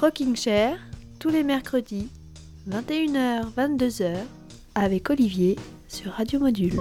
[0.00, 0.78] Rocking Chair,
[1.18, 2.08] tous les mercredis,
[2.70, 4.14] 21h, 22h,
[4.76, 5.56] avec Olivier
[5.88, 6.78] sur Radio Module.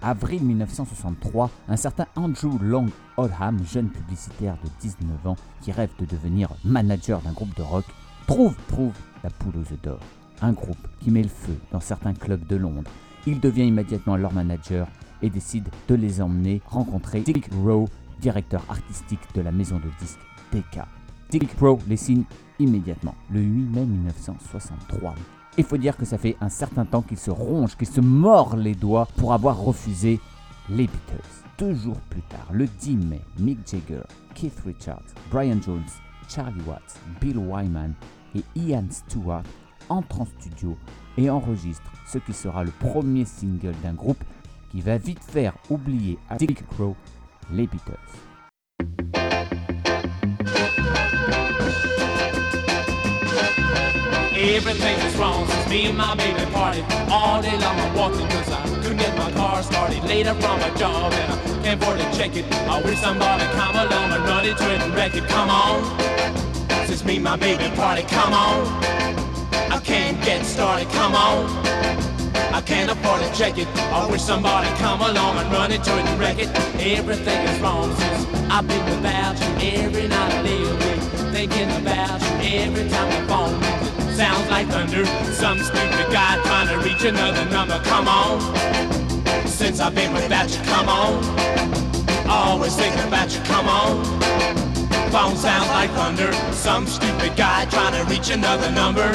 [0.00, 2.86] Avril 1963, un certain Andrew Long
[3.16, 7.84] Oldham, jeune publicitaire de 19 ans qui rêve de devenir manager d'un groupe de rock,
[8.28, 8.94] trouve, trouve
[9.24, 9.98] la poule aux œufs d'or.
[10.40, 12.88] Un groupe qui met le feu dans certains clubs de Londres.
[13.26, 14.86] Il devient immédiatement leur manager
[15.20, 17.88] et décide de les emmener rencontrer Dick Rowe,
[18.20, 20.20] directeur artistique de la maison de disques
[20.52, 20.80] DK.
[21.30, 22.24] Dick Rowe les signe
[22.58, 25.14] immédiatement, le 8 mai 1963.
[25.58, 28.56] Il faut dire que ça fait un certain temps qu'il se ronge, qu'il se mord
[28.56, 30.20] les doigts pour avoir refusé
[30.68, 31.44] les Beatles.
[31.58, 34.02] Deux jours plus tard, le 10 mai, Mick Jagger,
[34.34, 35.86] Keith Richards, Brian Jones,
[36.28, 37.94] Charlie Watts, Bill Wyman
[38.34, 39.44] et Ian Stewart
[39.88, 40.76] entrent en studio
[41.16, 44.22] et enregistrent ce qui sera le premier single d'un groupe
[44.70, 46.94] qui va vite faire oublier à Dick Crow
[47.50, 49.15] les Beatles.
[54.48, 56.80] Everything is wrong since me and my baby party
[57.10, 60.04] All day long I'm walking cause I couldn't get my car started.
[60.04, 62.44] Later from a job and I can't afford to check it.
[62.68, 65.26] I wish somebody come along and run into it and wreck it.
[65.26, 65.82] Come on,
[66.86, 68.66] since me and my baby party Come on,
[69.72, 71.50] I can't get started Come on,
[72.54, 73.66] I can't afford to check it.
[73.90, 76.50] I wish somebody come along and run into it and wreck it.
[76.78, 79.82] Everything is wrong since I've been without you.
[79.82, 80.96] Every night I awake
[81.36, 83.85] thinking about you Every time the phone it
[84.16, 85.04] sounds like thunder.
[85.32, 87.78] Some stupid guy trying to reach another number.
[87.84, 88.40] Come on,
[89.46, 91.22] since I've been without you Come on,
[92.28, 94.04] always thinking about you Come on,
[95.10, 96.32] phone sounds like thunder.
[96.52, 99.12] Some stupid guy trying to reach another number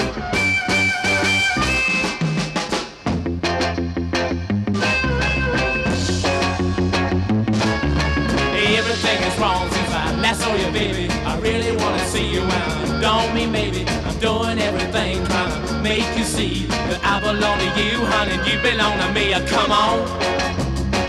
[17.84, 18.38] you, honey.
[18.50, 19.34] You belong to me.
[19.48, 20.00] Come on,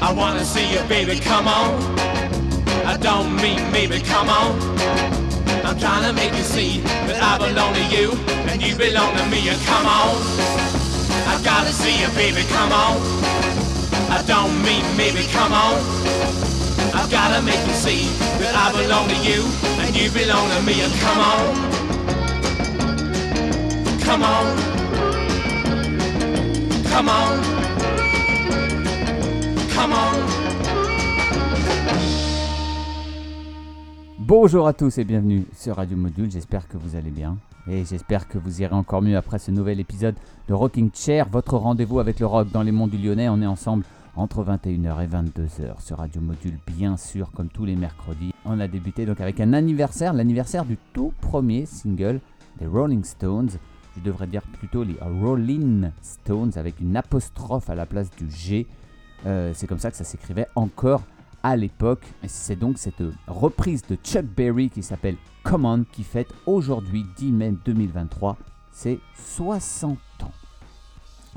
[0.02, 1.18] I wanna see you, baby.
[1.20, 1.70] Come on.
[2.86, 4.00] I don't mean maybe.
[4.00, 4.58] Come on.
[5.64, 8.12] I'm trying to make you see that I belong to you
[8.50, 9.48] and you belong to me.
[9.48, 10.16] Uh, Come on,
[11.32, 12.42] I gotta see you, baby.
[12.48, 12.96] Come on.
[14.10, 15.24] I don't mean maybe.
[15.32, 15.76] Come on.
[16.94, 18.04] I've gotta make you see
[18.40, 19.44] that I belong to you
[19.80, 20.80] and you belong to me.
[20.82, 21.44] And come on,
[24.00, 24.71] come on,
[34.18, 37.38] Bonjour à tous et bienvenue sur Radio Module, j'espère que vous allez bien.
[37.66, 40.16] Et j'espère que vous irez encore mieux après ce nouvel épisode
[40.48, 43.28] de Rocking Chair, votre rendez-vous avec le rock dans les monts du Lyonnais.
[43.28, 47.76] On est ensemble entre 21h et 22h sur Radio Module, bien sûr, comme tous les
[47.76, 48.34] mercredis.
[48.44, 52.20] On a débuté donc avec un anniversaire, l'anniversaire du tout premier single
[52.58, 53.50] des Rolling Stones.
[53.96, 58.66] Je devrais dire plutôt les Rolling Stones avec une apostrophe à la place du G.
[59.26, 61.02] Euh, c'est comme ça que ça s'écrivait encore
[61.42, 62.04] à l'époque.
[62.26, 67.32] C'est donc cette reprise de Chuck Berry qui s'appelle Come On qui fête aujourd'hui, 10
[67.32, 68.36] mai 2023,
[68.70, 69.00] ses
[69.36, 70.32] 60 ans.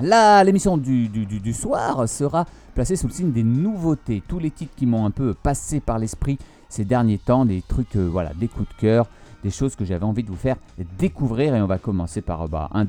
[0.00, 4.22] Là, l'émission du soir sera placée sous le signe des nouveautés.
[4.28, 7.96] Tous les titres qui m'ont un peu passé par l'esprit ces derniers temps, des trucs,
[7.96, 9.06] euh, voilà, des coups de cœur,
[9.42, 10.56] des choses que j'avais envie de vous faire
[10.98, 11.54] découvrir.
[11.54, 12.86] Et on va commencer par bah, un,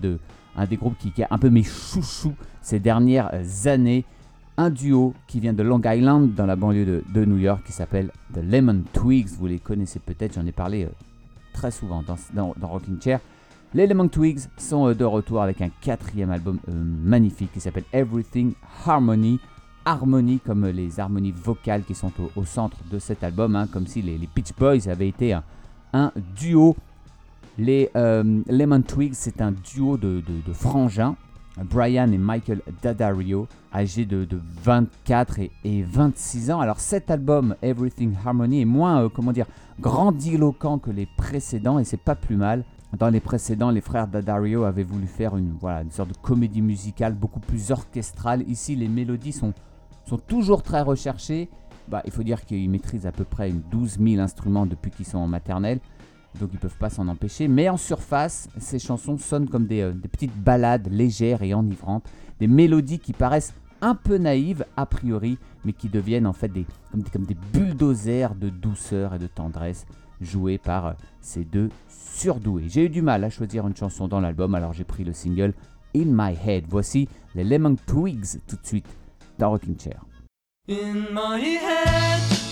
[0.57, 3.31] un des groupes qui, qui a un peu mes chouchous ces dernières
[3.65, 4.05] années.
[4.59, 8.11] Un duo qui vient de Long Island, dans la banlieue de, New York, qui s'appelle
[8.33, 9.29] The Lemon Twigs.
[9.37, 10.89] Vous les connaissez peut-être, j'en ai parlé euh,
[11.53, 12.17] très souvent dans,
[12.59, 13.19] dans, Rocking Chair.
[13.75, 17.83] Les Lemon Twigs sont euh, de retour avec un quatrième album euh, magnifique qui s'appelle
[17.93, 18.53] Everything
[18.83, 19.39] Harmony.
[19.85, 24.01] Harmony comme les harmonies vocales qui sont au, centre de cet album, hein, comme si
[24.01, 25.37] les, Beach Boys avaient été
[25.97, 26.75] un duo.
[27.57, 31.15] Les euh, Lemon Twigs, c'est un duo de, de, frangins,
[31.63, 36.59] Brian et Michael Daddario, âgés de, de 24 et, et, 26 ans.
[36.59, 39.47] Alors cet album, Everything Harmony, est moins, euh, comment dire,
[39.79, 42.63] grandiloquent que les précédents et c'est pas plus mal.
[42.97, 46.61] Dans les précédents, les frères Daddario avaient voulu faire une, voilà, une sorte de comédie
[46.61, 48.43] musicale beaucoup plus orchestrale.
[48.47, 49.53] Ici, les mélodies sont,
[50.05, 51.49] sont toujours très recherchées.
[51.87, 55.05] Bah, il faut dire qu'ils maîtrisent à peu près une 12 000 instruments depuis qu'ils
[55.05, 55.79] sont en maternelle.
[56.39, 57.47] Donc ils peuvent pas s'en empêcher.
[57.47, 62.05] Mais en surface, ces chansons sonnent comme des, euh, des, petites ballades légères et enivrantes.
[62.39, 66.65] Des mélodies qui paraissent un peu naïves a priori, mais qui deviennent en fait des,
[66.91, 69.85] comme, des, comme des bulldozers de douceur et de tendresse
[70.21, 72.65] joués par euh, ces deux surdoués.
[72.67, 75.53] J'ai eu du mal à choisir une chanson dans l'album, alors j'ai pris le single
[75.95, 76.65] In My Head.
[76.69, 78.87] Voici les Lemon Twigs tout de suite
[79.37, 80.03] dans Rocking Chair.
[80.69, 82.46] In my head,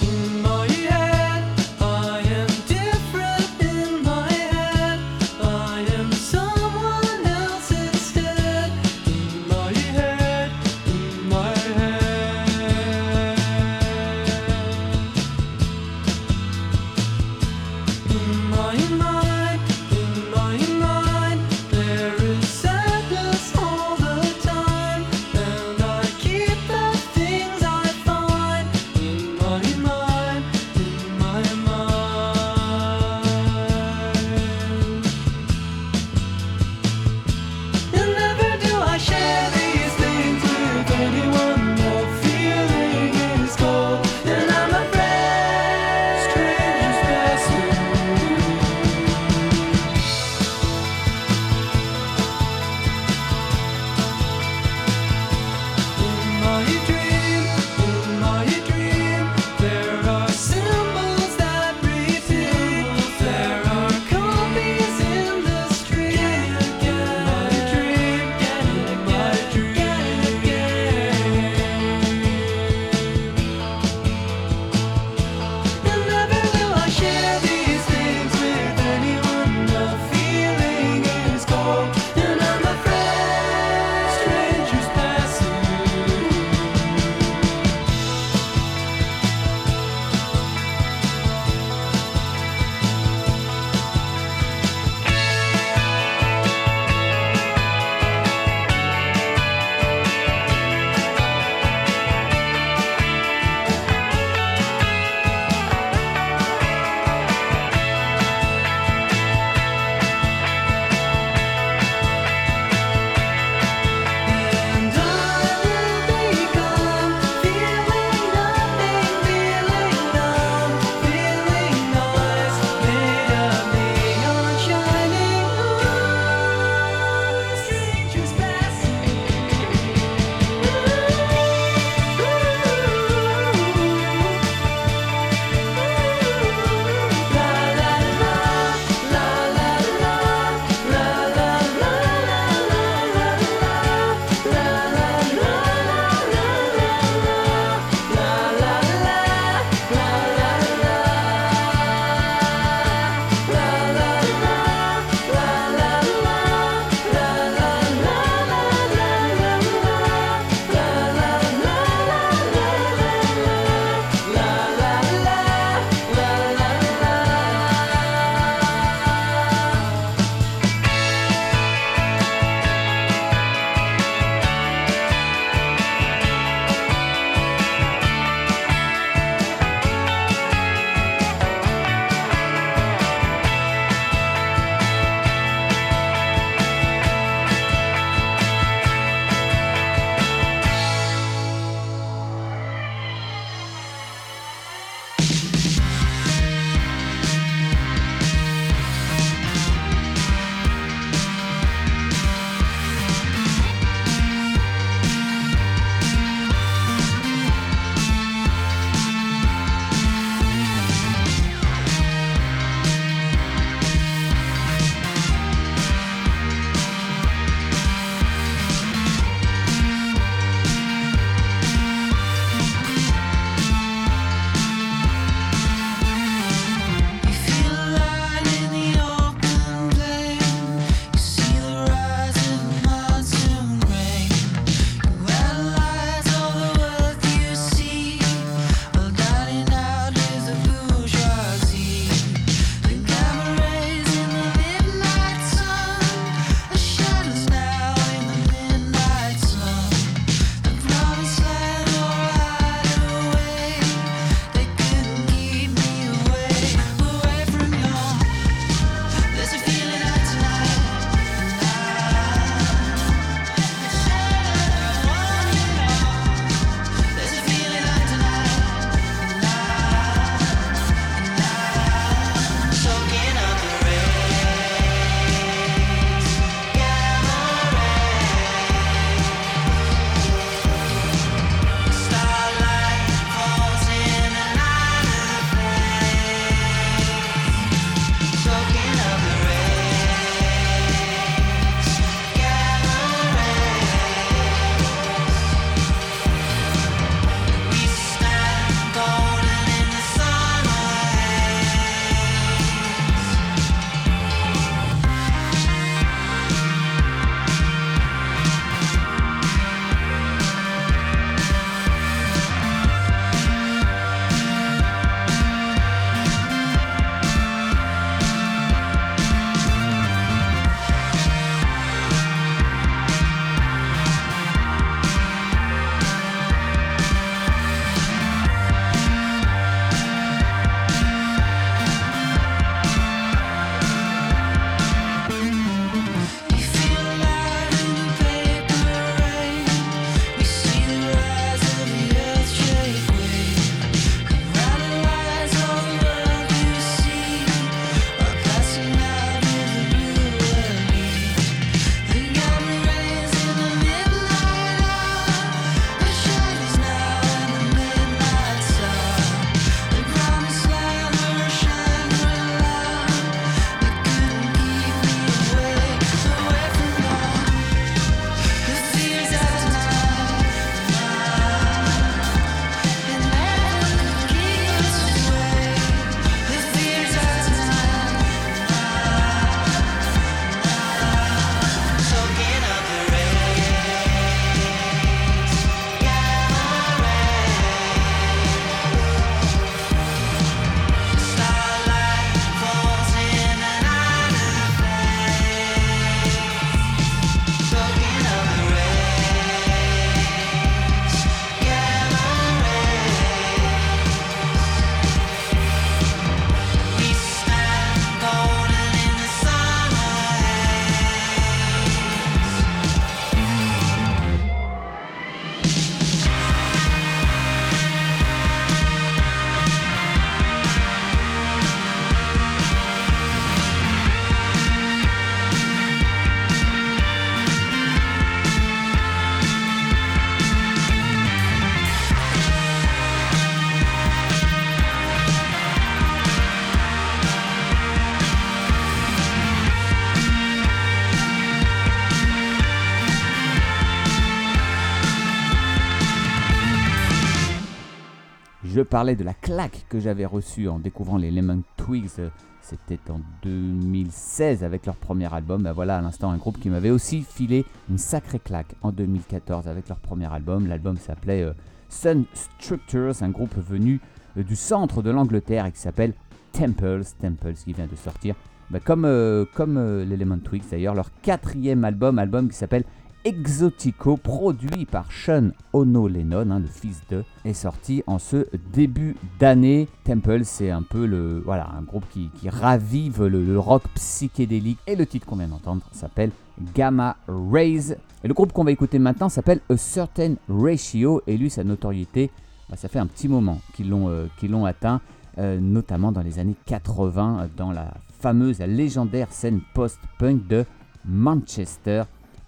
[448.96, 452.22] parlais de la claque que j'avais reçue en découvrant les Lemon Twigs.
[452.62, 455.64] C'était en 2016 avec leur premier album.
[455.64, 459.68] Ben voilà, à l'instant, un groupe qui m'avait aussi filé une sacrée claque en 2014
[459.68, 460.66] avec leur premier album.
[460.68, 461.52] L'album s'appelait euh,
[461.90, 464.00] Sun Structures, un groupe venu
[464.38, 466.14] euh, du centre de l'Angleterre et qui s'appelle
[466.54, 467.04] Temples.
[467.20, 468.36] Temples qui vient de sortir,
[468.70, 472.86] ben comme, euh, comme les Lemon Twigs d'ailleurs, leur quatrième album, album qui s'appelle
[473.26, 479.16] Exotico, produit par Sean Ono Lennon, hein, le fils de, est sorti en ce début
[479.40, 479.88] d'année.
[480.04, 484.78] Temple, c'est un peu le, voilà, un groupe qui, ravive le, rock psychédélique.
[484.86, 486.30] Et le titre qu'on vient d'entendre s'appelle
[486.76, 487.98] Gamma Rays.
[488.24, 491.24] Et le groupe qu'on va écouter maintenant s'appelle A Certain Ratio.
[491.26, 492.30] Et lui, sa notoriété,
[492.70, 495.02] bah, ça fait un petit moment qu'ils l'ont euh, atteint,
[495.40, 500.64] euh, notamment dans les années 80, dans la fameuse, la légendaire scène post-punk de
[501.06, 502.04] Manchester.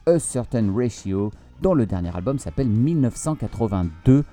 [0.07, 4.23] A Certain Ratio, dont le dernier album s'appelle 1982.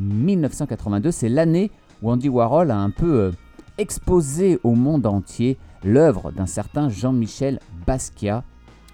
[0.00, 1.70] 1982, c'est l'année
[2.02, 3.32] où Andy Warhol a un peu euh,
[3.76, 8.42] exposé au monde entier l'œuvre d'un certain Jean-Michel Basquiat.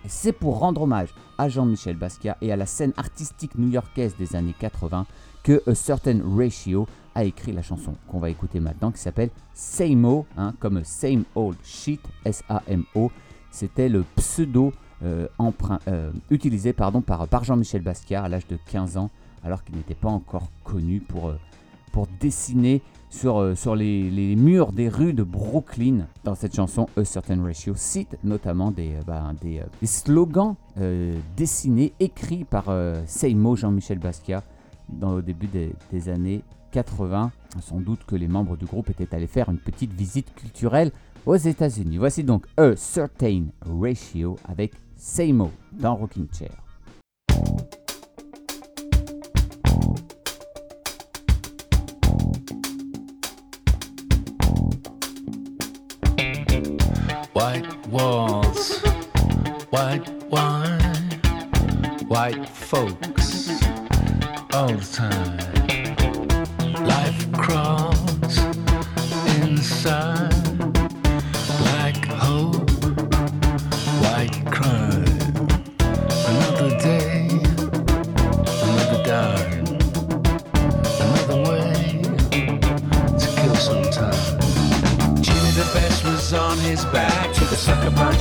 [0.06, 4.54] C'est pour rendre hommage à Jean-Michel Basquiat et à la scène artistique new-yorkaise des années
[4.58, 5.06] 80
[5.42, 10.24] que A Certain Ratio a écrit la chanson qu'on va écouter maintenant qui s'appelle Same
[10.36, 13.10] hein, comme Same Old Shit, S-A-M-O.
[13.50, 14.72] C'était le pseudo
[15.04, 15.26] euh,
[15.88, 19.10] euh, utilisé pardon, par, par Jean-Michel Basquiat à l'âge de 15 ans,
[19.44, 21.38] alors qu'il n'était pas encore connu pour, euh,
[21.92, 22.80] pour dessiner
[23.10, 26.06] sur, sur les, murs des rues de Brooklyn.
[26.24, 30.56] Dans cette chanson, A Certain Ratio cite notamment des, bah, des, slogans
[31.36, 32.64] dessinés, écrits par
[33.06, 34.42] Seymour Jean-Michel Basquiat
[34.88, 36.42] dans, au début des, des années
[36.72, 37.30] 80.
[37.60, 40.90] Sans doute que les membres du groupe étaient allés faire une petite visite culturelle
[41.26, 41.98] aux États-Unis.
[41.98, 46.50] Voici donc A Certain Ratio avec Seimo dans Rocking Chair.
[57.32, 58.82] White walls,
[59.70, 61.10] white wine,
[62.08, 63.50] white folks
[64.52, 65.63] all the time.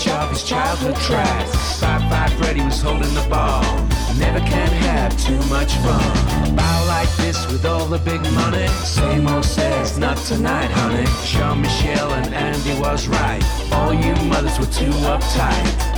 [0.03, 1.79] Punch of his childhood tracks.
[1.79, 3.63] Five Five Freddy was holding the ball.
[4.17, 6.55] Never can have too much fun.
[6.55, 8.67] Bow like this with all the big money.
[8.67, 11.07] Same old says not tonight honey.
[11.25, 13.43] Jean-Michel and Andy was right.
[13.71, 15.93] All you mothers were too uptight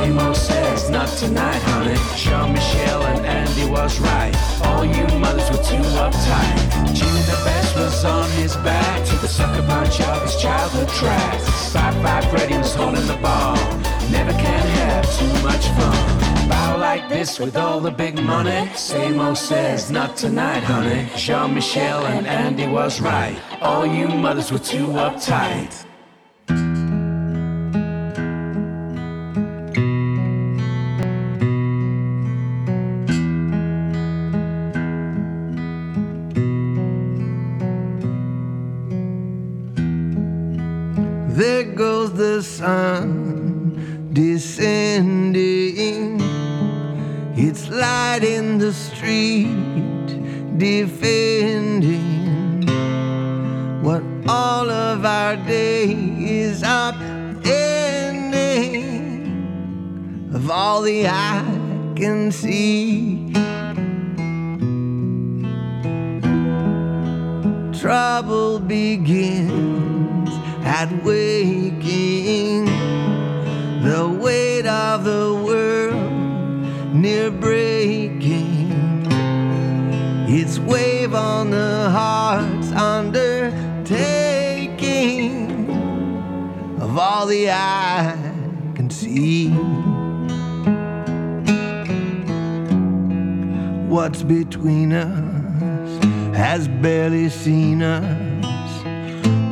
[0.00, 1.94] Primo says, not tonight, honey.
[2.16, 4.34] Sean Michelle and Andy was right.
[4.64, 6.94] All you mothers were too uptight.
[6.94, 11.70] Jimmy the Best was on his back to the sucker punch of his childhood tracks.
[11.70, 13.56] Five Five Freddy was holding the ball.
[14.10, 16.48] Never can have too much fun.
[16.48, 18.70] Bow like this with all the big money.
[18.72, 21.10] Samo says, not tonight, honey.
[21.14, 23.38] Sean Michelle and Andy was right.
[23.60, 25.89] All you mothers were too uptight.
[42.60, 46.20] Sun descending.
[47.34, 50.06] It's light in the street,
[50.58, 52.66] defending
[53.82, 57.46] what all of our day is upending
[60.34, 61.42] of all the I
[61.96, 63.32] can see.
[67.80, 70.28] Trouble begins
[70.62, 71.59] at waking,
[81.14, 83.60] on the heart's undertaking
[86.80, 88.16] of all the eye
[88.74, 89.50] can see.
[93.88, 96.04] What's between us
[96.36, 98.84] has barely seen us.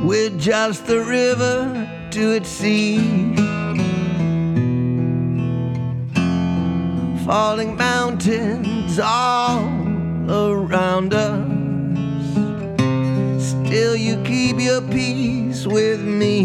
[0.04, 3.34] We're just the river to its sea.
[7.26, 9.47] Falling mountains all
[14.68, 16.36] your peace with me.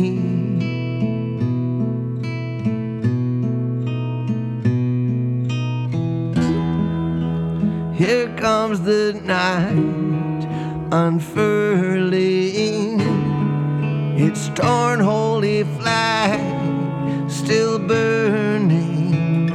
[8.01, 10.41] Here comes the night
[10.93, 13.01] unfurling.
[14.25, 16.39] Its torn holy flag
[17.29, 19.51] still burning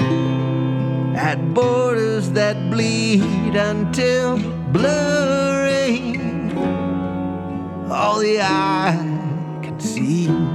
[1.16, 4.36] at borders that bleed until
[4.74, 5.37] blurring
[7.98, 8.94] all the eye
[9.60, 10.47] can see.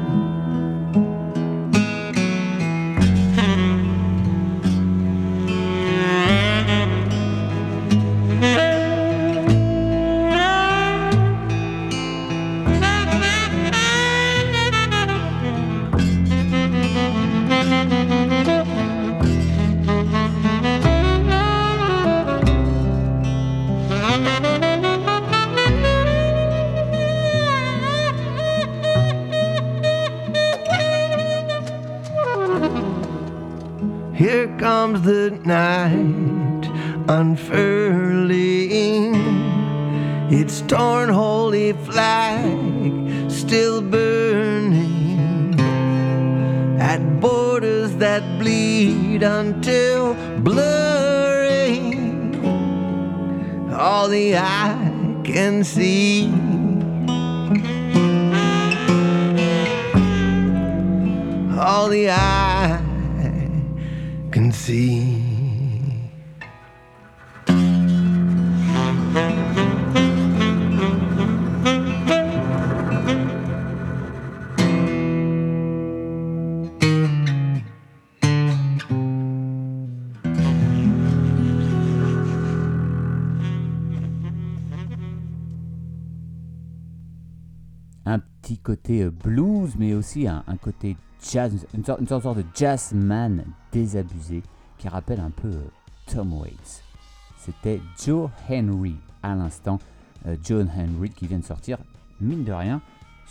[34.63, 36.63] Comes the night
[37.09, 38.31] unfurling.
[40.31, 45.59] Its torn holy flag still burning
[46.79, 51.83] at borders that bleed until blurring
[53.73, 56.31] all the eye can see.
[61.59, 62.82] All the eye
[64.53, 65.22] see.
[88.43, 90.97] Petit côté euh, blues, mais aussi un, côté
[91.31, 94.43] jazz, une sorte, une sorte de jazzman désabusé
[94.77, 95.63] qui rappelle un peu euh,
[96.13, 96.83] Tom Waits.
[97.37, 99.79] C'était Joe Henry à l'instant.
[100.27, 101.77] euh, John Henry qui vient de sortir,
[102.19, 102.81] mine de rien,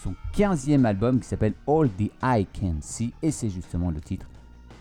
[0.03, 4.27] son 15e album qui s'appelle All the I Can See et c'est justement le titre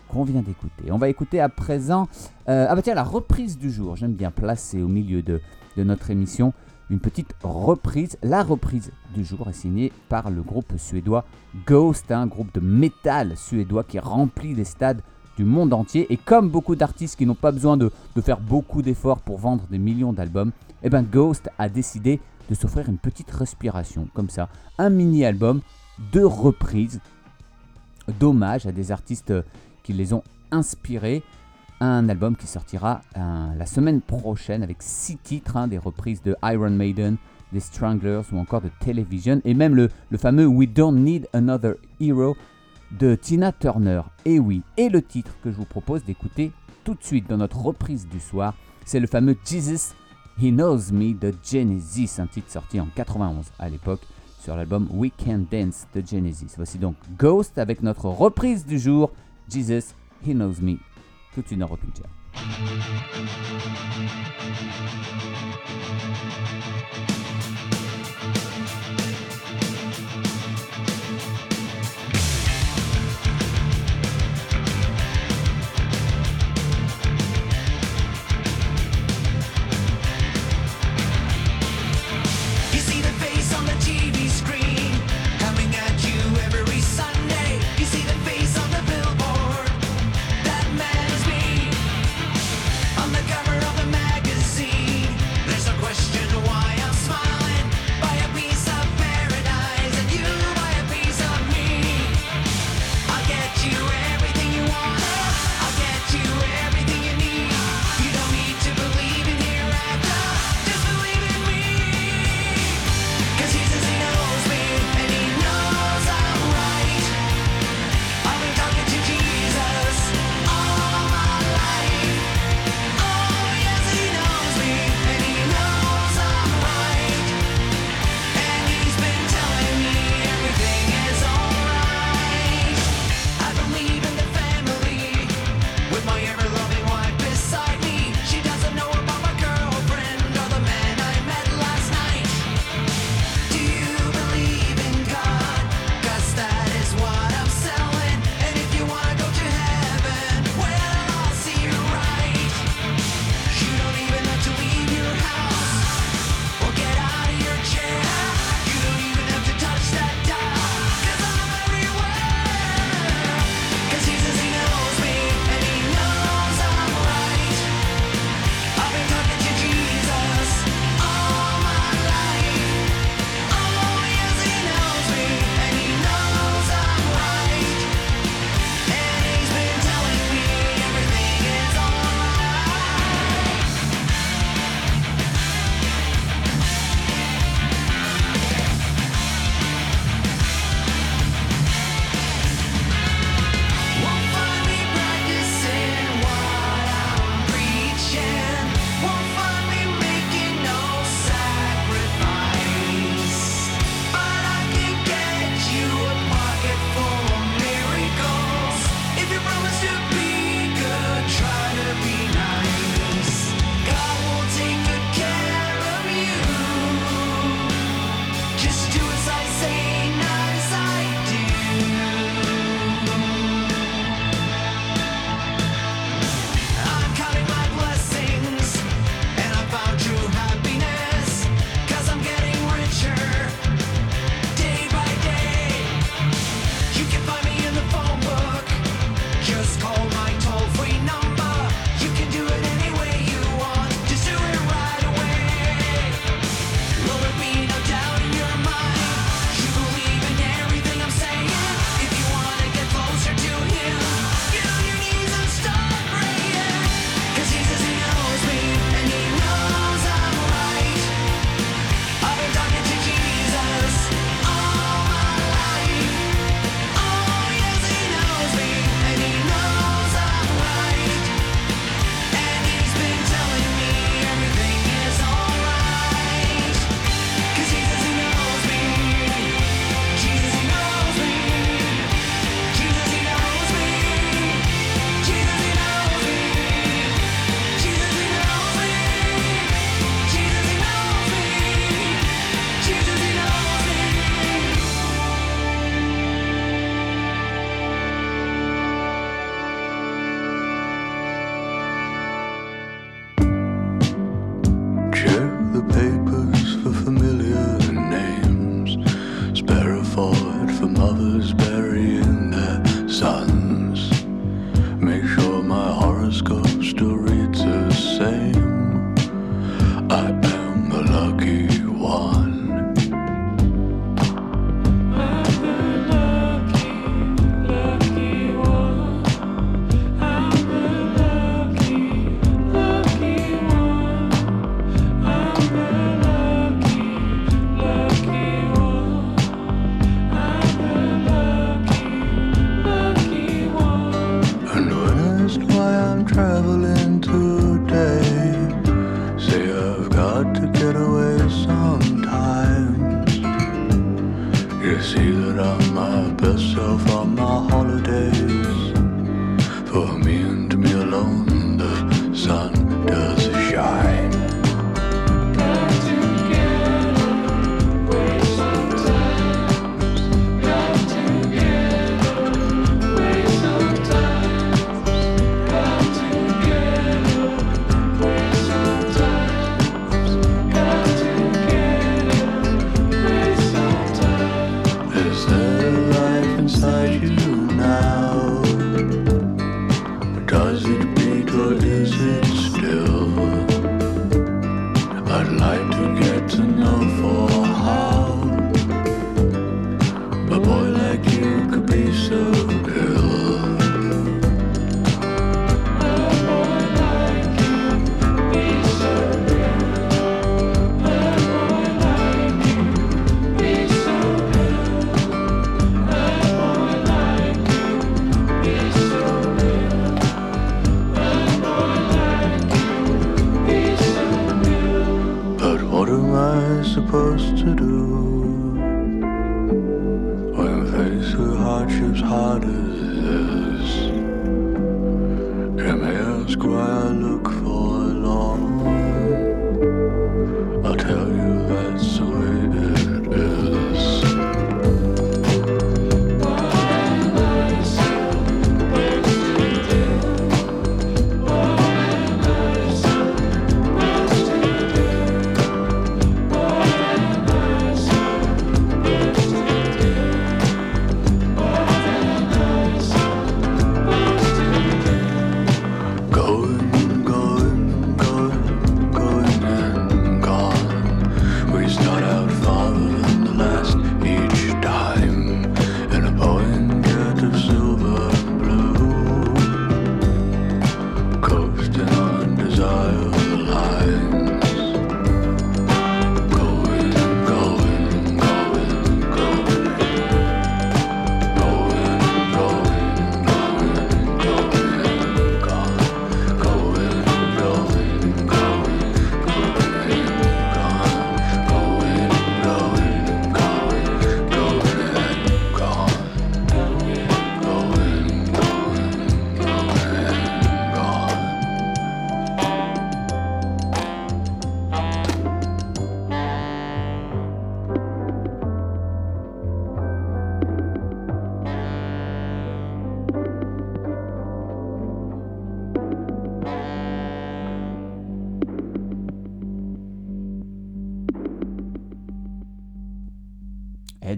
[0.08, 0.90] qu'on vient d'écouter.
[0.90, 2.08] On va écouter à présent,
[2.48, 3.96] euh, ah bah tiens, la reprise du jour.
[3.96, 5.40] J'aime bien placer au milieu de,
[5.76, 6.52] de notre émission
[6.92, 8.18] une petite reprise.
[8.22, 11.24] La reprise du jour est signée par le groupe suédois
[11.66, 15.00] Ghost, un groupe de métal suédois qui remplit les stades
[15.38, 16.06] du monde entier.
[16.12, 19.78] Et comme beaucoup d'artistes qui n'ont pas besoin de, faire beaucoup d'efforts pour vendre des
[19.78, 20.52] millions d'albums,
[20.82, 25.62] eh ben Ghost a décidé de s'offrir une petite respiration, comme ça, un mini-album
[26.12, 27.00] de reprises,
[28.20, 29.32] d'hommage à des artistes
[29.82, 31.22] qui les ont inspirés.
[31.84, 36.36] Un album qui sortira euh, la semaine prochaine avec six titres, hein, des reprises de
[36.44, 37.16] Iron Maiden,
[37.52, 42.36] des Stranglers ou encore de Television, et même le, fameux We Don't Need Another Hero
[42.92, 44.02] de Tina Turner.
[44.24, 46.52] Et oui, et le titre que je vous propose d'écouter
[46.84, 49.92] tout de suite dans notre reprise du soir, c'est le fameux Jesus
[50.40, 54.02] He Knows Me de Genesis, un titre sorti en 91 à l'époque
[54.38, 56.52] sur l'album We Can Dance de Genesis.
[56.56, 59.10] Voici donc Ghost avec notre reprise du jour,
[59.50, 60.76] Jesus He Knows Me,
[61.34, 62.06] tout de suite dans Chair.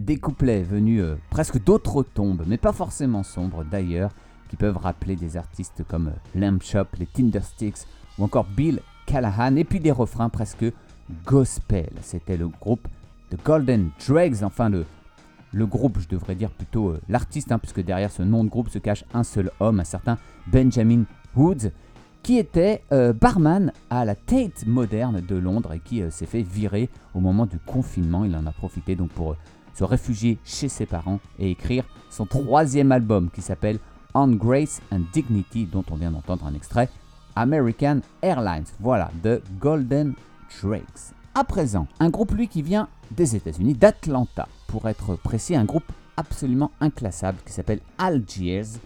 [0.05, 4.11] Des couplets venus euh, presque d'autres tombes, mais pas forcément sombres d'ailleurs,
[4.49, 7.87] qui peuvent rappeler des artistes comme euh, Lamb Chop, les Tindersticks
[8.19, 10.67] ou encore Bill Callahan, et puis des refrains presque
[11.27, 11.91] gospel.
[12.03, 12.87] C'était le groupe
[13.31, 14.85] The Golden Dregs, enfin le,
[15.55, 18.69] le groupe, je devrais dire plutôt euh, l'artiste, hein, puisque derrière ce nom de groupe
[18.69, 21.05] se cache un seul homme, un certain Benjamin
[21.37, 21.71] Woods,
[22.23, 26.43] qui était euh, barman à la Tate moderne de Londres et qui euh, s'est fait
[26.43, 28.25] virer au moment du confinement.
[28.25, 29.37] Il en a profité donc pour
[29.75, 33.79] se réfugier chez ses parents et écrire son troisième album qui s'appelle
[34.15, 36.89] On Grace and Dignity, dont on vient d'entendre un extrait,
[37.37, 38.67] American Airlines.
[38.81, 40.15] Voilà, The Golden
[40.63, 41.15] Drakes.
[41.37, 45.91] À présent, un groupe lui qui vient des États-Unis, d'Atlanta, pour être précis, un groupe
[46.17, 48.79] absolument inclassable qui s'appelle Algiers.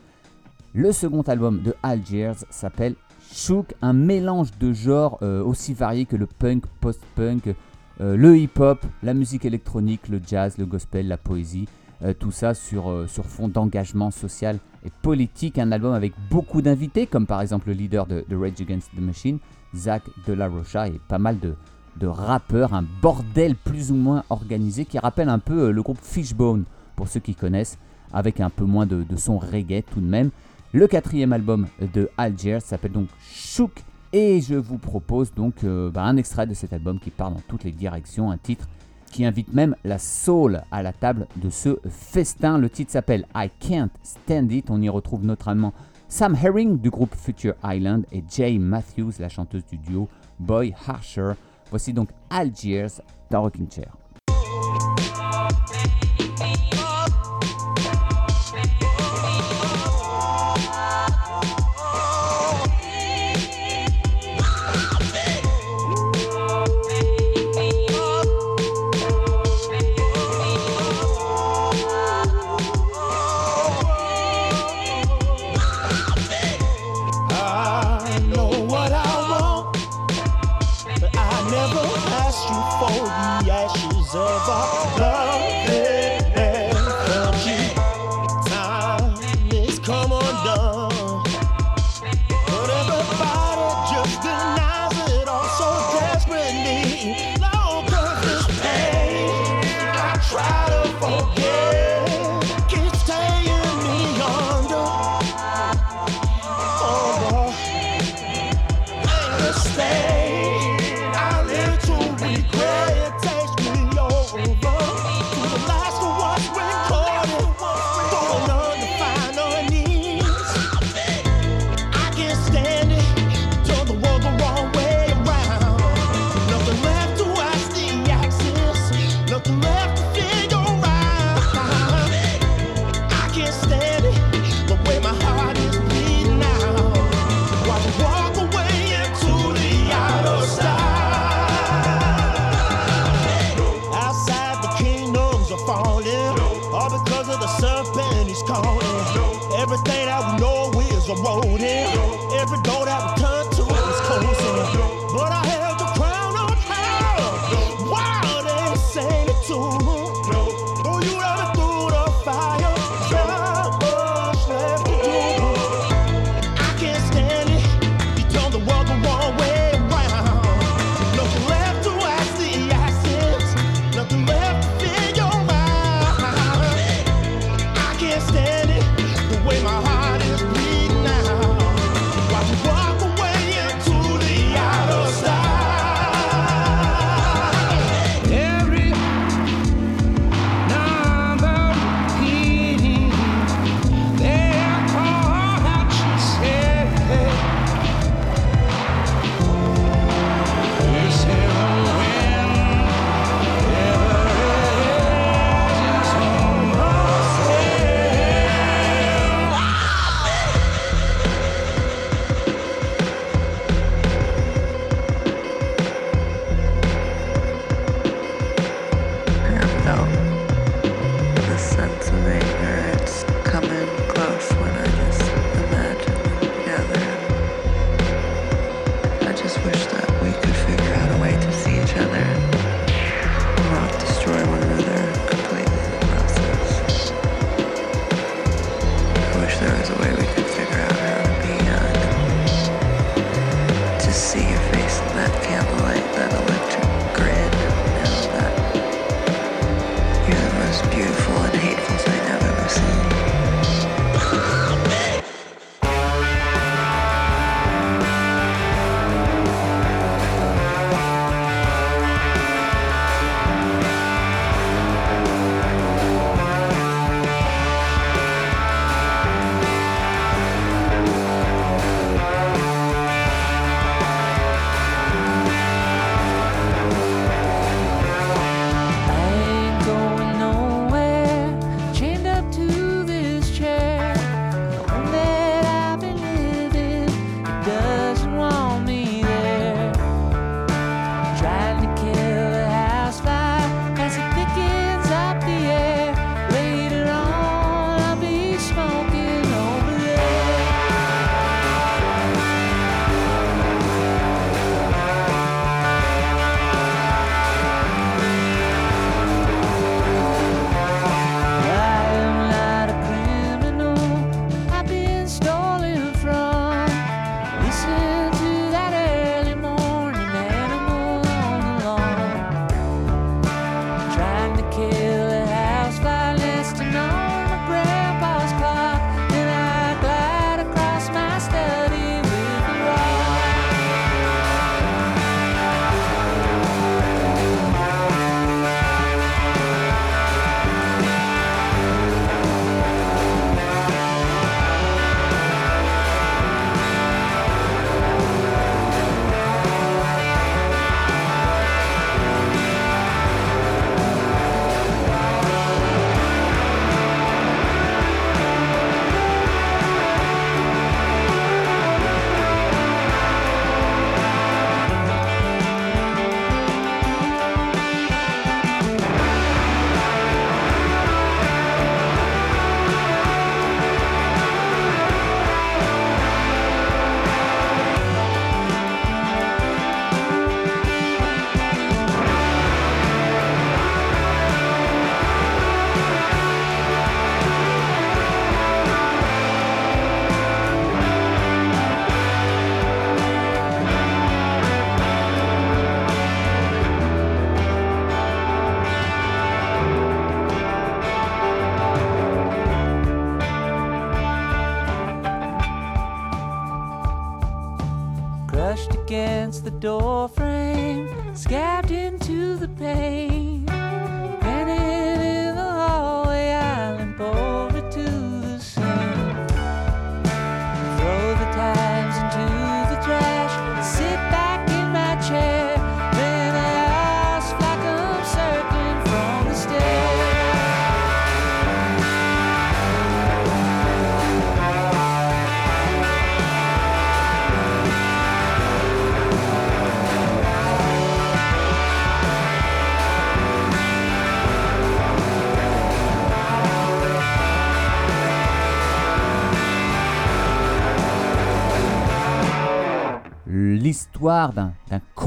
[0.72, 2.94] Le second album de Algiers s'appelle
[3.30, 7.54] Shook, un mélange de genres euh, aussi variés que le punk, post-punk,
[8.00, 11.68] euh, le hip-hop, la musique électronique, le jazz, le gospel, la poésie,
[12.02, 15.58] euh, tout ça sur, fond d'engagement social et politique.
[15.58, 19.00] Un album avec beaucoup d'invités, comme par exemple le leader de, de Rage Against the
[19.00, 19.38] Machine,
[19.76, 21.54] Zach De La Rocha, et pas mal de,
[21.98, 25.98] de rappeurs, un bordel plus ou moins organisé qui rappelle un peu euh, le groupe
[26.00, 26.64] Fishbone,
[26.96, 27.78] pour ceux qui connaissent,
[28.12, 30.30] avec un peu moins de, son reggae tout de même.
[30.72, 33.82] Le quatrième album de Algiers s'appelle donc Chouk
[34.12, 37.42] et je vous propose donc euh, bah, un extrait de cet album qui part dans
[37.48, 38.66] toutes les directions, un titre
[39.10, 42.58] qui invite même la soul à la table de ce festin.
[42.58, 44.70] Le titre s'appelle I Can't Stand It.
[44.70, 45.72] On y retrouve notamment
[46.08, 50.08] Sam Herring du groupe Future Island et Jay Matthews, la chanteuse du duo
[50.38, 51.32] Boy Harsher.
[51.70, 52.86] Voici donc Algiers
[53.30, 53.92] dans Rocking Chair.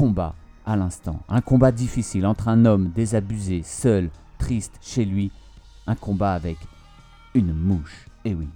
[0.02, 0.34] Combat
[0.66, 1.20] à l'instant.
[1.28, 5.30] Un combat difficile entre un homme désabusé, seul, triste chez lui.
[5.86, 6.56] Un combat avec
[7.34, 8.08] une mouche.
[8.24, 8.48] Et oui,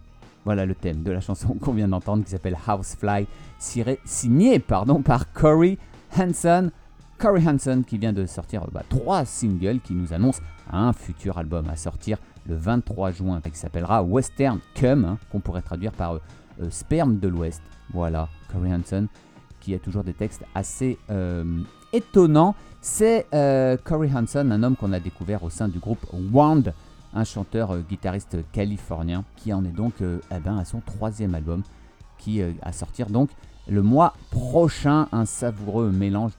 [0.44, 3.28] voilà le thème de la chanson qu'on vient d'entendre qui s'appelle Housefly,
[3.60, 5.78] ciré- signé pardon, par Corey
[6.18, 6.72] Hanson.
[7.16, 10.42] Corey Hanson qui vient de sortir bah, trois singles qui nous annoncent
[10.72, 12.18] un futur album à sortir
[12.48, 16.18] le 23 juin qui s'appellera Western Cum, hein, qu'on pourrait traduire par euh,
[16.62, 17.62] euh, Sperme de l'Ouest.
[17.92, 19.06] Voilà, Corey Hanson
[19.66, 21.42] qui a toujours des textes assez euh,
[21.92, 22.54] étonnants.
[22.80, 26.72] C'est euh, Corey Hanson, un homme qu'on a découvert au sein du groupe Wound,
[27.12, 31.64] un chanteur euh, guitariste californien qui en est donc eh ben, à son troisième album
[32.16, 33.30] qui à sortir donc
[33.66, 35.08] le mois prochain.
[35.10, 36.32] Un savoureux mélange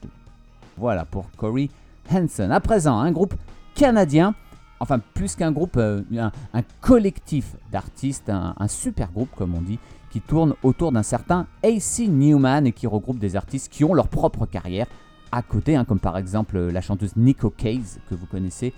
[0.78, 1.68] voilà pour Corey
[2.10, 2.50] Hanson.
[2.50, 3.34] À présent, un groupe
[3.74, 4.34] canadien,
[4.80, 9.78] enfin plus qu'un groupe, un, un collectif d'artistes, un, un super groupe comme on dit,
[10.10, 14.08] qui tourne autour d'un certain AC Newman et qui regroupe des artistes qui ont leur
[14.08, 14.86] propre carrière
[15.32, 18.72] à côté, hein, comme par exemple euh, la chanteuse Nico Case que vous connaissez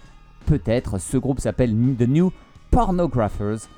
[0.46, 0.98] peut-être.
[0.98, 2.32] Ce groupe s'appelle The New
[2.70, 3.68] Pornographers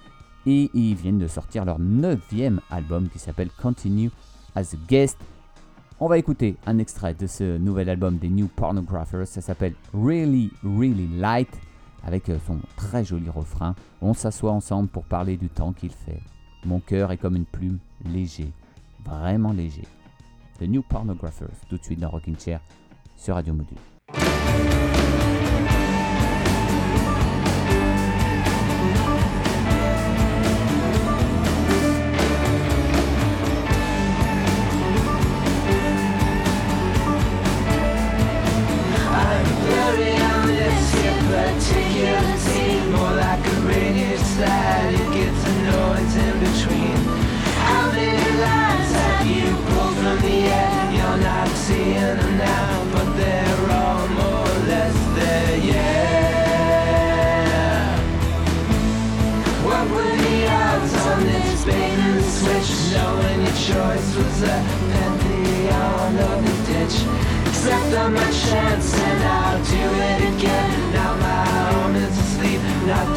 [0.47, 4.11] et ils viennent de sortir leur neuvième album qui s'appelle Continue
[4.55, 5.19] as a Guest.
[6.01, 9.27] On va écouter un extrait de ce nouvel album des New Pornographers.
[9.27, 11.51] Ça s'appelle Really, Really Light
[12.05, 13.75] avec euh, son très joli refrain.
[14.01, 16.21] On s'assoit ensemble pour parler du temps qu'il fait.
[16.65, 18.49] Mon cœur est comme une plume, léger,
[19.05, 19.83] vraiment léger.
[20.61, 22.61] The New Pornographers, tout de suite dans Rocking Chair
[23.17, 24.72] sur Radio Module.
[67.65, 70.93] Except on my chance and I'll do it again.
[70.93, 73.17] Now my arm is asleep, not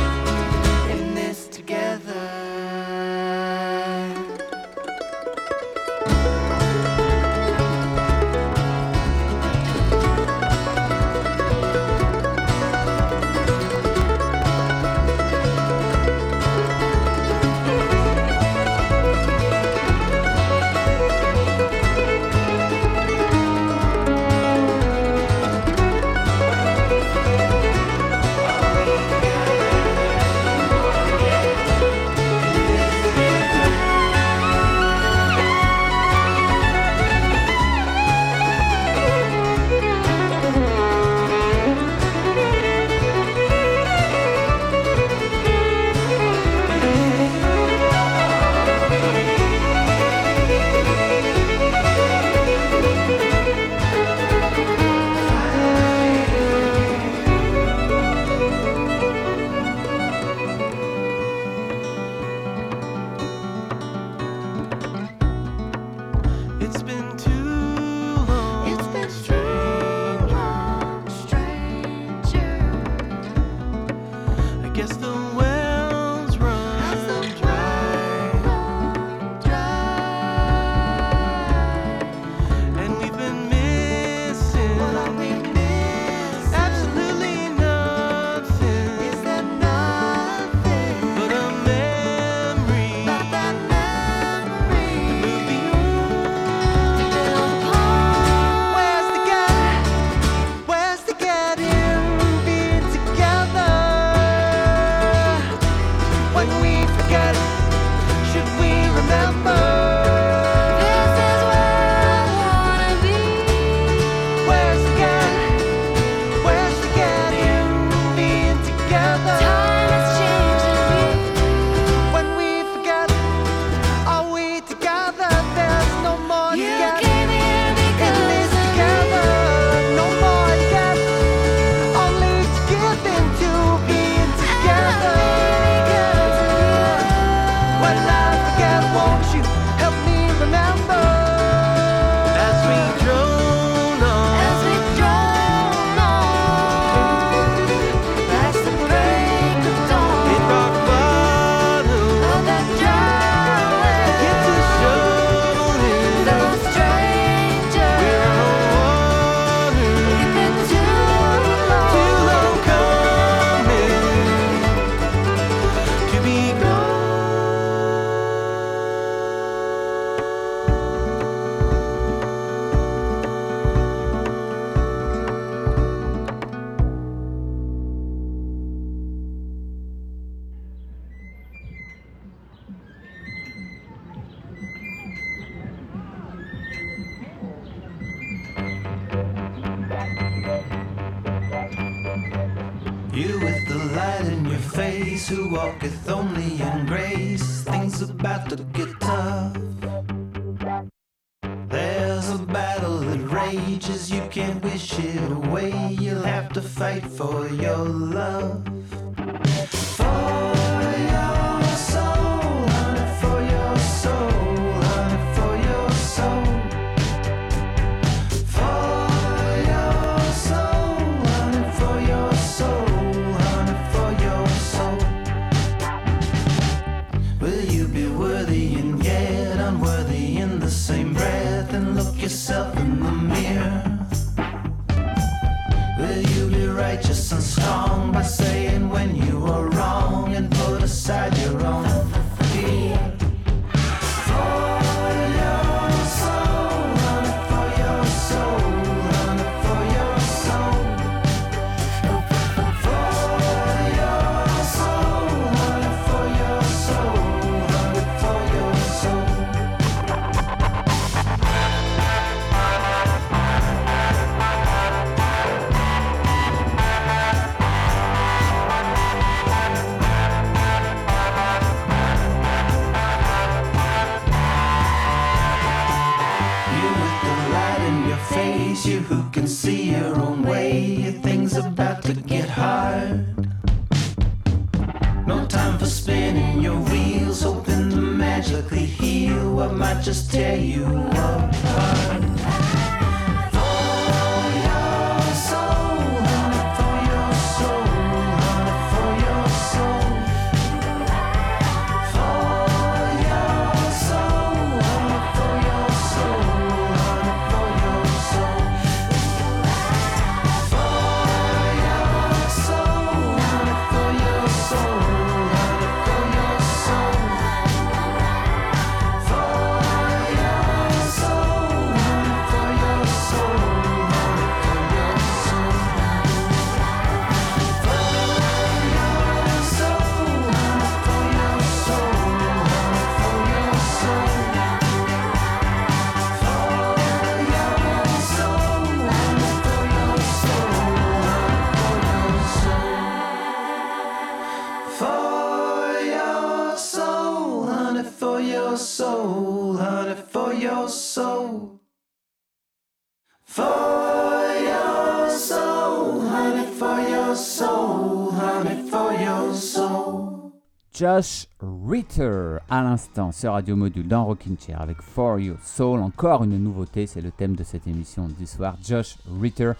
[361.01, 361.47] Josh
[361.87, 365.99] Ritter à l'instant sur Radio Module dans Rockin' Chair avec For Your Soul.
[365.99, 368.77] Encore une nouveauté, c'est le thème de cette émission du soir.
[368.87, 369.71] Josh Ritter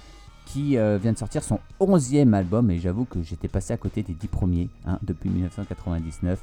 [0.48, 4.02] qui euh, vient de sortir son 11e album et j'avoue que j'étais passé à côté
[4.02, 6.42] des 10 premiers hein, depuis 1999.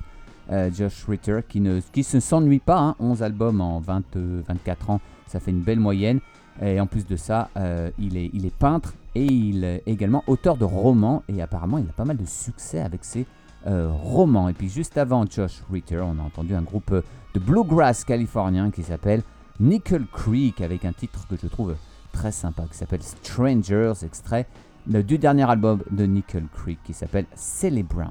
[0.52, 4.42] Euh, Josh Ritter qui ne qui se s'ennuie pas, hein, 11 albums en 20, euh,
[4.46, 6.20] 24 ans, ça fait une belle moyenne.
[6.62, 10.22] Et en plus de ça, euh, il, est, il est peintre et il est également
[10.28, 13.26] auteur de romans et apparemment il a pas mal de succès avec ses
[13.66, 14.48] euh, romans.
[14.48, 17.02] Et puis juste avant Josh Ritter, on a entendu un groupe euh,
[17.34, 19.22] de bluegrass californien qui s'appelle
[19.60, 21.74] Nickel Creek avec un titre que je trouve
[22.12, 24.46] très sympa qui s'appelle Strangers, extrait
[24.86, 28.10] de- du dernier album de Nickel Creek qui s'appelle Celebrants.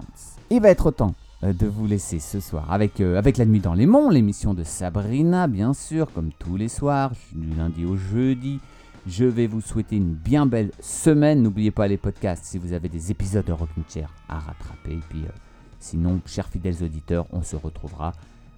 [0.50, 3.60] Il va être temps euh, de vous laisser ce soir avec, euh, avec La Nuit
[3.60, 7.96] dans les Monts, l'émission de Sabrina, bien sûr, comme tous les soirs, du lundi au
[7.96, 8.60] jeudi.
[9.08, 11.42] Je vais vous souhaiter une bien belle semaine.
[11.42, 14.92] N'oubliez pas les podcasts si vous avez des épisodes de Rocking Chair à rattraper.
[14.92, 15.32] Et puis, euh,
[15.80, 18.12] sinon, chers fidèles auditeurs, on se retrouvera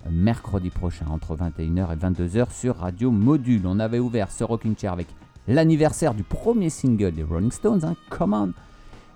[0.10, 3.62] mercredi prochain entre 21h et 22h sur Radio Module.
[3.66, 5.06] On avait ouvert ce Rocking Chair avec
[5.48, 8.54] l'anniversaire du premier single des Rolling Stones, hein, Come On.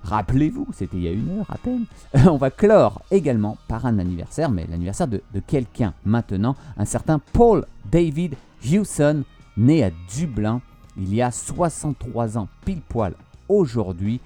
[0.04, 1.86] Rappelez-vous, c'était il y a une heure à peine.
[2.30, 7.18] On va clore également par un anniversaire, mais l'anniversaire de, de quelqu'un maintenant, un certain
[7.18, 9.24] Paul David Hewson,
[9.58, 10.62] né à Dublin
[10.98, 13.14] il y a 63 ans, pile poil
[13.50, 14.20] aujourd'hui.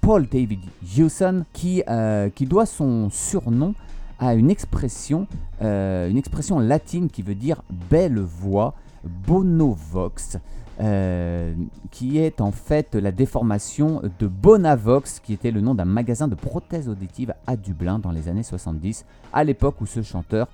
[0.00, 0.60] Paul David
[0.96, 3.74] Hewson qui, euh, doit son surnom
[4.18, 5.28] à une expression,
[5.62, 10.38] euh, une expression latine qui veut dire belle voix, bonovox,
[10.80, 11.54] euh,
[11.92, 16.34] qui est en fait la déformation de Bonavox, qui était le nom d'un magasin de
[16.34, 20.48] prothèses auditives à Dublin dans les années 70, à l'époque où ce chanteur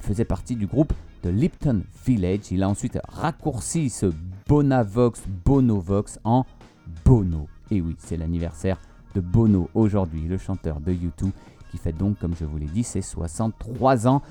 [0.00, 0.92] faisait partie du groupe
[1.22, 2.50] de Lipton Village.
[2.50, 4.12] Il a ensuite raccourci ce
[4.48, 6.44] Bonavox, Bonovox en
[7.04, 7.48] Bono.
[7.70, 8.78] Et oui, c'est l'anniversaire
[9.14, 11.30] de Bono aujourd'hui, le chanteur de U2,
[11.70, 14.22] qui fait donc, comme je vous l'ai dit, ses 63 ans.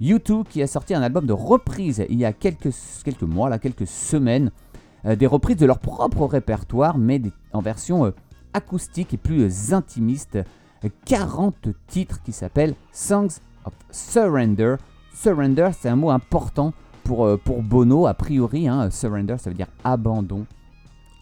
[0.00, 2.72] U2 qui a sorti un album de reprise il y a quelques,
[3.22, 4.50] mois, là, quelques semaines,
[5.04, 7.20] euh, des reprises de leur propre répertoire, mais
[7.52, 8.10] en version euh,
[8.54, 10.36] acoustique et plus euh, intimiste.
[10.84, 14.76] Euh, 40 titres qui s'appellent Songs of Surrender.
[15.14, 16.72] Surrender, c'est un mot important
[17.04, 18.68] pour, euh, Bono, a priori.
[18.68, 18.90] hein.
[18.90, 20.46] Surrender, ça veut dire abandon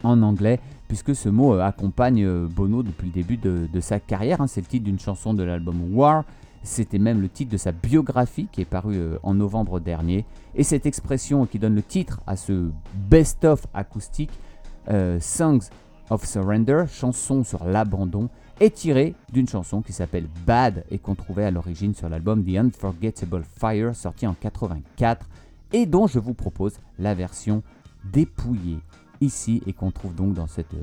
[0.05, 4.41] en anglais, puisque ce mot euh, accompagne euh, Bono depuis le début de, sa carrière.
[4.41, 4.47] hein.
[4.47, 6.25] C'est le titre d'une chanson de l'album War.
[6.63, 10.25] C'était même le titre de sa biographie qui est paru euh, en novembre dernier.
[10.55, 12.71] Et cette expression qui donne le titre à ce
[13.09, 14.31] best-of acoustique,
[15.21, 15.69] Songs
[16.09, 18.31] of Surrender, chanson sur l'abandon,
[18.61, 22.57] est tirée d'une chanson qui s'appelle Bad et qu'on trouvait à l'origine sur l'album The
[22.57, 25.27] Unforgettable Fire sorti en 84
[25.73, 27.63] et dont je vous propose la version
[28.13, 28.79] dépouillée
[29.21, 30.83] ici et qu'on trouve donc dans cette, euh,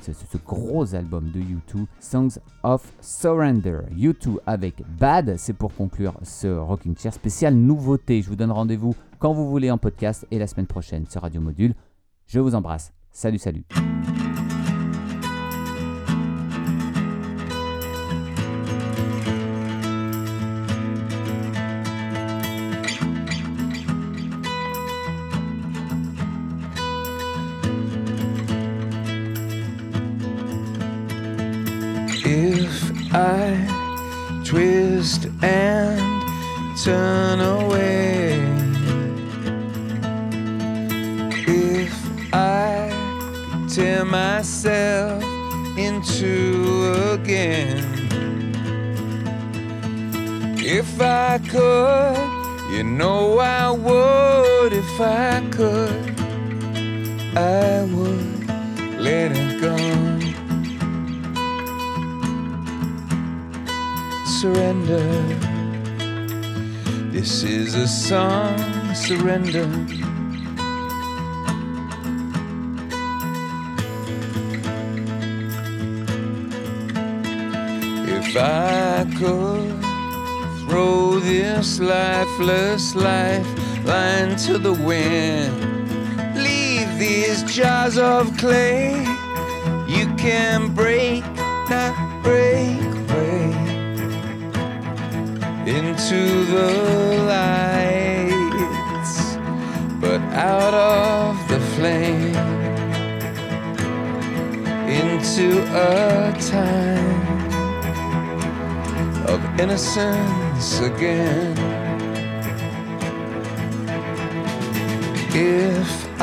[0.00, 3.80] ce, ce- ce gros album de U2, Songs of Surrender.
[3.96, 8.22] U2 avec Bad, c'est pour conclure ce Rocking Chair spécial nouveauté.
[8.22, 11.40] Je vous donne rendez-vous quand vous voulez en podcast et la semaine prochaine sur Radio
[11.40, 11.74] Module.
[12.26, 12.92] Je vous embrasse.
[13.12, 13.64] Salut, salut.
[82.38, 85.54] Lifeless lifeline to the wind,
[86.34, 88.90] leave these jars of clay.
[89.86, 91.24] You can break,
[91.70, 92.80] not break
[95.66, 96.70] into the
[97.32, 99.14] lights,
[100.00, 102.34] but out of the flame
[104.88, 107.44] into a time
[109.28, 111.53] of innocence again.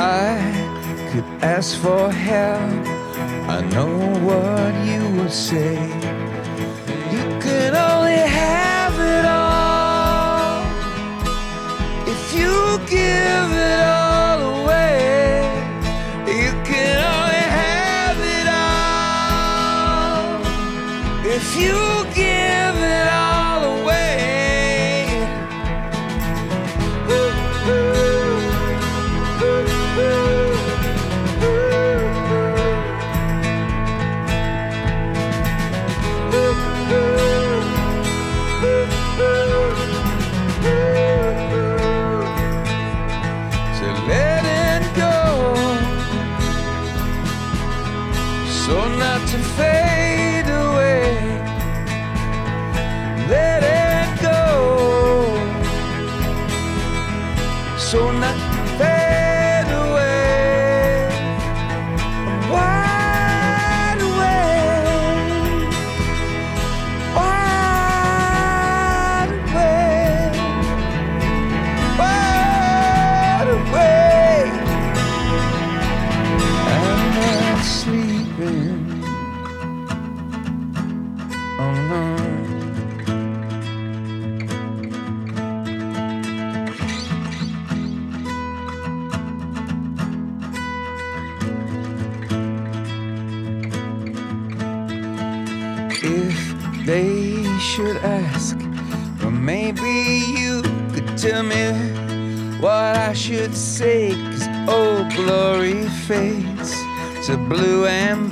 [0.02, 2.86] I could ask for help,
[3.48, 3.94] I know
[4.26, 5.91] what you would say.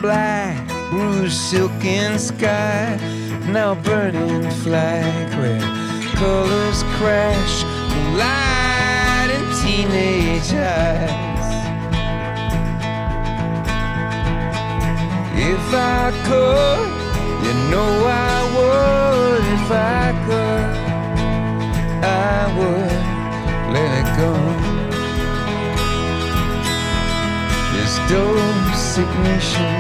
[0.00, 2.96] Black, bruised silken sky,
[3.48, 5.60] now burning flag where
[6.14, 11.30] colors crash, collide in teenage eyes.
[15.36, 16.88] If I could,
[17.44, 19.44] you know I would.
[19.56, 20.70] If I could,
[22.04, 23.00] I would
[23.74, 24.32] let it go.
[27.72, 27.94] This
[29.00, 29.72] dosignation,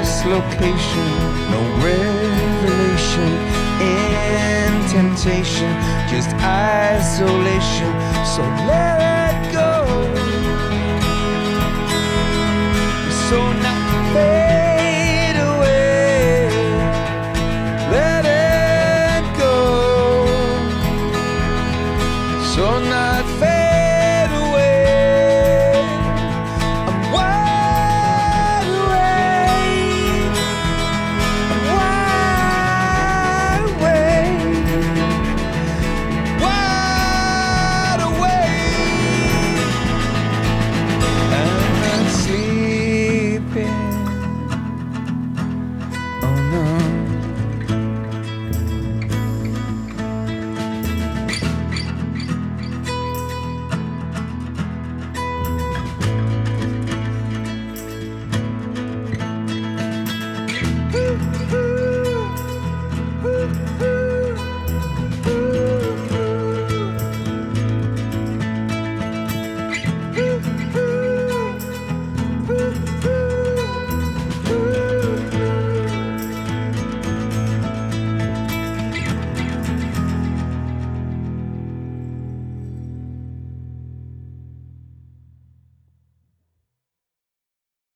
[0.00, 1.08] dislocation,
[1.50, 3.32] no revelation
[3.80, 5.72] in temptation,
[6.08, 7.92] just isolation.
[8.24, 9.27] So let.